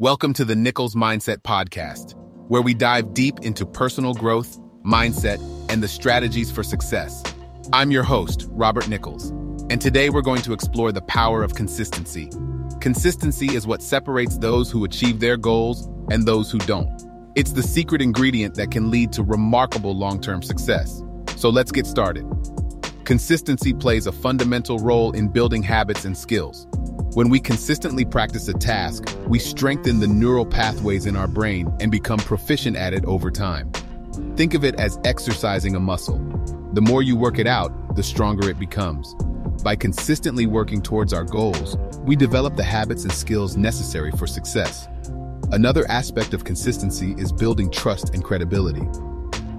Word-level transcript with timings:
Welcome 0.00 0.32
to 0.34 0.44
the 0.44 0.54
Nichols 0.54 0.94
Mindset 0.94 1.38
Podcast, 1.38 2.14
where 2.46 2.62
we 2.62 2.72
dive 2.72 3.14
deep 3.14 3.40
into 3.40 3.66
personal 3.66 4.14
growth, 4.14 4.56
mindset, 4.84 5.40
and 5.68 5.82
the 5.82 5.88
strategies 5.88 6.52
for 6.52 6.62
success. 6.62 7.20
I'm 7.72 7.90
your 7.90 8.04
host, 8.04 8.46
Robert 8.50 8.86
Nichols, 8.86 9.30
and 9.70 9.80
today 9.80 10.08
we're 10.08 10.22
going 10.22 10.42
to 10.42 10.52
explore 10.52 10.92
the 10.92 11.02
power 11.02 11.42
of 11.42 11.56
consistency. 11.56 12.30
Consistency 12.80 13.56
is 13.56 13.66
what 13.66 13.82
separates 13.82 14.38
those 14.38 14.70
who 14.70 14.84
achieve 14.84 15.18
their 15.18 15.36
goals 15.36 15.88
and 16.12 16.26
those 16.26 16.48
who 16.48 16.58
don't. 16.58 17.02
It's 17.34 17.54
the 17.54 17.64
secret 17.64 18.00
ingredient 18.00 18.54
that 18.54 18.70
can 18.70 18.92
lead 18.92 19.12
to 19.14 19.24
remarkable 19.24 19.96
long 19.96 20.20
term 20.20 20.44
success. 20.44 21.02
So 21.34 21.48
let's 21.48 21.72
get 21.72 21.88
started. 21.88 22.24
Consistency 23.04 23.74
plays 23.74 24.06
a 24.06 24.12
fundamental 24.12 24.78
role 24.78 25.10
in 25.10 25.26
building 25.26 25.64
habits 25.64 26.04
and 26.04 26.16
skills. 26.16 26.68
When 27.14 27.30
we 27.30 27.40
consistently 27.40 28.04
practice 28.04 28.48
a 28.48 28.52
task, 28.52 29.04
we 29.26 29.38
strengthen 29.38 29.98
the 29.98 30.06
neural 30.06 30.44
pathways 30.44 31.06
in 31.06 31.16
our 31.16 31.26
brain 31.26 31.72
and 31.80 31.90
become 31.90 32.18
proficient 32.18 32.76
at 32.76 32.92
it 32.92 33.04
over 33.06 33.30
time. 33.30 33.72
Think 34.36 34.52
of 34.52 34.62
it 34.62 34.78
as 34.78 35.00
exercising 35.04 35.74
a 35.74 35.80
muscle. 35.80 36.18
The 36.74 36.82
more 36.82 37.02
you 37.02 37.16
work 37.16 37.38
it 37.38 37.46
out, 37.46 37.96
the 37.96 38.02
stronger 38.02 38.50
it 38.50 38.58
becomes. 38.58 39.14
By 39.64 39.74
consistently 39.74 40.46
working 40.46 40.82
towards 40.82 41.14
our 41.14 41.24
goals, 41.24 41.78
we 42.02 42.14
develop 42.14 42.56
the 42.56 42.62
habits 42.62 43.04
and 43.04 43.12
skills 43.12 43.56
necessary 43.56 44.12
for 44.12 44.26
success. 44.26 44.86
Another 45.50 45.90
aspect 45.90 46.34
of 46.34 46.44
consistency 46.44 47.14
is 47.16 47.32
building 47.32 47.70
trust 47.70 48.14
and 48.14 48.22
credibility. 48.22 48.84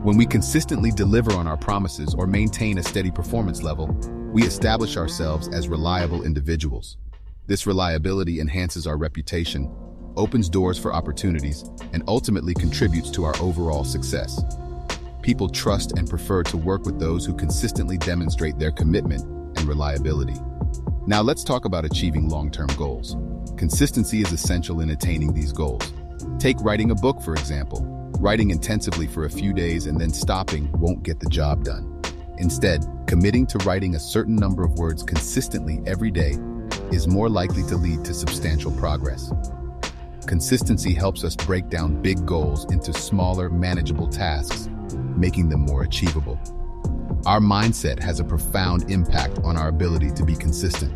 When 0.03 0.17
we 0.17 0.27
consistently 0.27 0.91
deliver 0.91 1.34
on 1.34 1.47
our 1.47 1.58
promises 1.58 2.13
or 2.13 2.27
maintain 2.27 2.77
a 2.77 2.84
steady 2.84 3.09
performance 3.09 3.63
level, 3.63 3.88
we 4.31 4.44
establish 4.44 4.97
ourselves 4.97 5.47
as 5.47 5.67
reliable 5.67 6.23
individuals. 6.23 6.97
This 7.49 7.66
reliability 7.66 8.39
enhances 8.39 8.85
our 8.85 8.95
reputation, 8.95 9.76
opens 10.16 10.49
doors 10.49 10.77
for 10.77 10.94
opportunities, 10.94 11.63
and 11.94 12.03
ultimately 12.08 12.53
contributes 12.53 13.09
to 13.09 13.23
our 13.23 13.36
overall 13.38 13.83
success. 13.83 14.39
People 15.23 15.50
trust 15.50 15.97
and 15.97 16.08
prefer 16.08 16.44
to 16.44 16.58
work 16.58 16.86
with 16.86 17.00
those 17.00 17.25
who 17.25 17.36
consistently 17.36 17.97
demonstrate 17.97 18.59
their 18.59 18.70
commitment 18.70 19.23
and 19.58 19.67
reliability. 19.67 20.36
Now 21.08 21.23
let's 21.23 21.44
talk 21.44 21.66
about 21.66 21.86
achieving 21.86 22.30
long-term 22.30 22.70
goals. 22.77 23.17
Consistency 23.58 24.22
is 24.22 24.31
essential 24.31 24.81
in 24.81 24.92
attaining 24.92 25.33
these 25.33 25.52
goals. 25.52 25.92
Take 26.38 26.61
writing 26.61 26.92
a 26.92 26.95
book, 26.95 27.20
for 27.20 27.33
example. 27.33 27.81
Writing 28.20 28.52
intensively 28.52 29.08
for 29.08 29.25
a 29.25 29.30
few 29.31 29.53
days 29.53 29.88
and 29.88 30.00
then 30.00 30.14
stopping 30.14 30.72
won't 30.73 31.02
get 31.02 31.20
the 31.20 31.30
job 31.30 31.64
done. 31.64 32.00
Instead, 32.38 32.86
committing 33.08 33.47
to 33.47 33.58
writing 33.66 33.95
a 33.95 34.00
certain 34.00 34.36
number 34.36 34.64
of 34.64 34.73
words 34.73 35.02
consistently 35.02 35.81
every 35.88 36.11
day 36.11 36.38
is 36.92 37.08
more 37.08 37.30
likely 37.30 37.64
to 37.64 37.76
lead 37.76 38.04
to 38.06 38.14
substantial 38.14 38.72
progress. 38.72 39.32
Consistency 40.26 40.94
helps 40.94 41.23
us 41.23 41.36
break 41.36 41.70
down 41.70 42.02
big 42.02 42.26
goals 42.26 42.72
into 42.72 42.94
smaller, 42.94 43.50
manageable 43.50 44.08
tasks, 44.08 44.70
making 45.16 45.50
them 45.50 45.62
more 45.62 45.84
achievable. 45.84 46.40
Our 47.26 47.40
mindset 47.40 48.02
has 48.02 48.20
a 48.20 48.23
profound 48.23 48.92
impact 48.92 49.40
on 49.44 49.58
our 49.58 49.67
ability 49.67 50.12
to 50.12 50.23
be 50.23 50.36
consistent. 50.36 50.94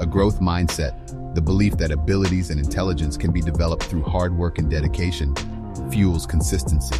A 0.00 0.06
growth 0.06 0.40
mindset, 0.40 0.94
the 1.34 1.40
belief 1.40 1.76
that 1.78 1.90
abilities 1.90 2.50
and 2.50 2.60
intelligence 2.60 3.16
can 3.16 3.32
be 3.32 3.40
developed 3.40 3.84
through 3.84 4.02
hard 4.02 4.36
work 4.36 4.58
and 4.58 4.70
dedication, 4.70 5.34
fuels 5.90 6.26
consistency. 6.26 6.96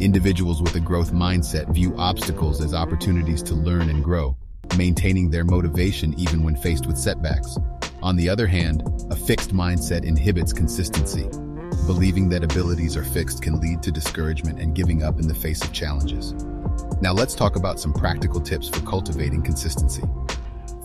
Individuals 0.00 0.62
with 0.62 0.74
a 0.74 0.80
growth 0.80 1.12
mindset 1.12 1.72
view 1.72 1.94
obstacles 1.96 2.60
as 2.60 2.74
opportunities 2.74 3.42
to 3.42 3.54
learn 3.54 3.88
and 3.90 4.04
grow, 4.04 4.36
maintaining 4.76 5.30
their 5.30 5.44
motivation 5.44 6.18
even 6.18 6.42
when 6.42 6.56
faced 6.56 6.86
with 6.86 6.98
setbacks. 6.98 7.58
On 8.02 8.16
the 8.16 8.28
other 8.28 8.46
hand, 8.46 8.82
a 9.10 9.16
fixed 9.16 9.54
mindset 9.54 10.04
inhibits 10.04 10.52
consistency. 10.52 11.28
Believing 11.86 12.28
that 12.30 12.44
abilities 12.44 12.96
are 12.96 13.04
fixed 13.04 13.42
can 13.42 13.60
lead 13.60 13.82
to 13.82 13.90
discouragement 13.90 14.60
and 14.60 14.74
giving 14.74 15.02
up 15.02 15.18
in 15.18 15.28
the 15.28 15.34
face 15.34 15.62
of 15.62 15.72
challenges. 15.72 16.32
Now 17.00 17.12
let's 17.12 17.34
talk 17.34 17.56
about 17.56 17.80
some 17.80 17.92
practical 17.92 18.40
tips 18.40 18.68
for 18.68 18.80
cultivating 18.80 19.42
consistency. 19.42 20.02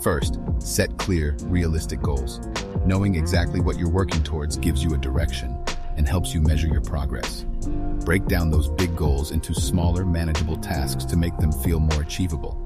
First, 0.01 0.39
set 0.59 0.97
clear, 0.97 1.37
realistic 1.43 2.01
goals. 2.01 2.39
Knowing 2.85 3.15
exactly 3.15 3.61
what 3.61 3.77
you're 3.77 3.89
working 3.89 4.23
towards 4.23 4.57
gives 4.57 4.83
you 4.83 4.93
a 4.93 4.97
direction 4.97 5.55
and 5.97 6.07
helps 6.07 6.33
you 6.33 6.41
measure 6.41 6.67
your 6.67 6.81
progress. 6.81 7.45
Break 8.05 8.25
down 8.25 8.49
those 8.49 8.67
big 8.67 8.95
goals 8.95 9.29
into 9.29 9.53
smaller, 9.53 10.05
manageable 10.05 10.57
tasks 10.57 11.05
to 11.05 11.15
make 11.15 11.37
them 11.37 11.51
feel 11.51 11.79
more 11.79 12.01
achievable. 12.01 12.57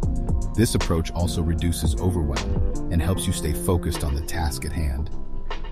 This 0.55 0.75
approach 0.75 1.11
also 1.11 1.41
reduces 1.41 1.99
overwhelm 1.99 2.89
and 2.91 3.01
helps 3.01 3.27
you 3.27 3.33
stay 3.33 3.51
focused 3.51 4.05
on 4.05 4.15
the 4.15 4.21
task 4.21 4.63
at 4.63 4.71
hand. 4.71 5.09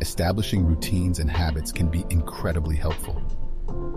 Establishing 0.01 0.65
routines 0.65 1.19
and 1.19 1.31
habits 1.31 1.71
can 1.71 1.87
be 1.87 2.05
incredibly 2.09 2.75
helpful. 2.75 3.21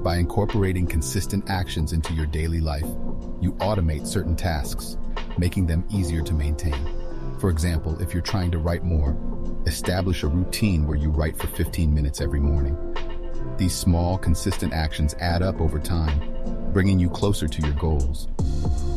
By 0.04 0.18
incorporating 0.18 0.86
consistent 0.86 1.50
actions 1.50 1.92
into 1.92 2.14
your 2.14 2.26
daily 2.26 2.60
life, 2.60 2.86
you 3.40 3.52
automate 3.58 4.06
certain 4.06 4.36
tasks, 4.36 4.96
making 5.36 5.66
them 5.66 5.84
easier 5.90 6.22
to 6.22 6.32
maintain. 6.32 6.78
For 7.40 7.50
example, 7.50 8.00
if 8.00 8.12
you're 8.12 8.22
trying 8.22 8.52
to 8.52 8.58
write 8.58 8.84
more, 8.84 9.16
establish 9.66 10.22
a 10.22 10.28
routine 10.28 10.86
where 10.86 10.96
you 10.96 11.10
write 11.10 11.36
for 11.36 11.48
15 11.48 11.92
minutes 11.92 12.20
every 12.20 12.40
morning. 12.40 12.78
These 13.58 13.74
small, 13.74 14.18
consistent 14.18 14.74
actions 14.74 15.14
add 15.18 15.40
up 15.40 15.62
over 15.62 15.78
time, 15.78 16.72
bringing 16.74 16.98
you 16.98 17.08
closer 17.08 17.48
to 17.48 17.62
your 17.62 17.72
goals. 17.72 18.28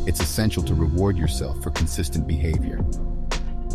It's 0.05 0.19
essential 0.19 0.63
to 0.63 0.75
reward 0.75 1.17
yourself 1.17 1.63
for 1.63 1.71
consistent 1.71 2.27
behavior. 2.27 2.77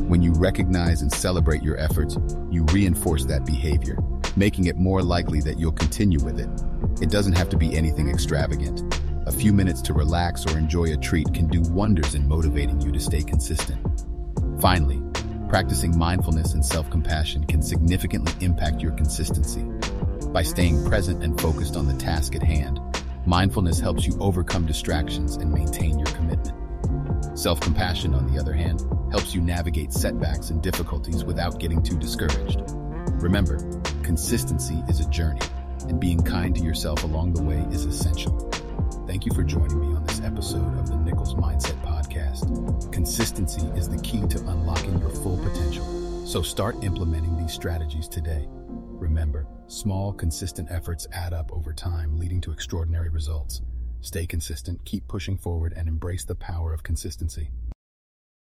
When 0.09 0.21
you 0.21 0.33
recognize 0.33 1.01
and 1.01 1.11
celebrate 1.11 1.63
your 1.63 1.79
efforts, 1.79 2.19
you 2.51 2.65
reinforce 2.65 3.25
that 3.25 3.47
behavior, 3.47 3.97
making 4.37 4.67
it 4.67 4.77
more 4.77 5.03
likely 5.03 5.41
that 5.41 5.59
you'll 5.59 5.73
continue 5.73 6.23
with 6.23 6.39
it. 6.39 6.51
It 7.03 7.11
doesn't 7.11 7.33
have 7.33 7.49
to 7.51 7.57
be 7.57 7.75
anything 7.75 8.11
extravagant. 8.11 8.83
A 9.27 9.33
few 9.33 9.55
minutes 9.55 9.81
to 9.83 9.95
relax 9.95 10.45
or 10.45 10.59
enjoy 10.59 10.93
a 10.93 10.99
treat 10.99 11.33
can 11.33 11.47
do 11.47 11.63
wonders 11.73 12.15
in 12.15 12.29
motivating 12.29 12.83
you 12.83 12.93
to 12.93 13.01
stay 13.01 13.23
consistent. 13.23 14.05
Finally, 14.61 15.01
practicing 15.49 15.97
mindfulness 15.97 16.53
and 16.53 16.63
self-compassion 16.63 17.45
can 17.47 17.63
significantly 17.63 18.35
impact 18.45 18.83
your 18.83 18.93
consistency. 18.93 19.65
By 20.35 20.43
staying 20.43 20.85
present 20.87 21.23
and 21.23 21.41
focused 21.41 21.77
on 21.77 21.87
the 21.87 21.95
task 21.95 22.35
at 22.35 22.43
hand, 22.43 22.81
mindfulness 23.25 23.79
helps 23.79 24.05
you 24.05 24.19
overcome 24.19 24.67
distractions 24.67 25.37
and 25.37 25.53
maintain 25.53 25.97
your 25.97 26.09
commitment. 26.09 27.39
Self-compassion, 27.39 28.15
on 28.15 28.27
the 28.27 28.41
other 28.41 28.53
hand, 28.53 28.81
helps 29.13 29.33
you 29.33 29.41
navigate 29.41 29.93
setbacks 29.93 30.51
and 30.51 30.61
difficulties 30.61 31.25
without 31.25 31.61
getting 31.61 31.81
too 31.85 31.97
discouraged. 31.97 32.61
Remember, 33.23 33.61
consistency 34.03 34.83
is 34.89 34.99
a 34.99 35.09
journey, 35.09 35.41
and 35.89 36.01
being 36.01 36.21
kind 36.21 36.53
to 36.57 36.65
yourself 36.65 37.05
along 37.05 37.35
the 37.35 37.43
way 37.45 37.65
is 37.71 37.85
essential. 37.85 38.37
Thank 39.07 39.27
you 39.27 39.33
for 39.35 39.45
joining 39.45 39.79
me 39.79 39.95
on 39.95 40.05
this 40.05 40.21
episode 40.21 40.77
of 40.81 40.89
the 40.89 40.97
Nichols 40.97 41.37
Mindset 41.37 41.81
Podcast. 41.85 42.93
Consistency 42.93 43.69
is 43.77 43.89
the 43.89 44.03
key 44.03 44.27
to 44.27 44.41
unlocking 44.49 44.99
your 44.99 45.11
full 45.11 45.39
potential. 45.39 46.27
So 46.27 46.43
start 46.43 46.83
implementing 46.83 47.37
these 47.37 47.53
strategies 47.53 48.09
today. 48.09 48.49
Small, 49.75 50.13
consistent 50.13 50.71
efforts 50.71 51.09
add 51.13 51.33
up 51.33 51.51
over 51.53 51.73
time, 51.73 52.17
leading 52.17 52.41
to 52.43 52.53
extraordinary 52.53 53.09
results. 53.09 53.61
Stay 54.03 54.25
consistent, 54.25 54.85
keep 54.85 55.09
pushing 55.09 55.37
forward, 55.37 55.75
and 55.77 55.89
embrace 55.89 56.25
the 56.25 56.37
power 56.37 56.73
of 56.73 56.85
consistency. 56.85 57.51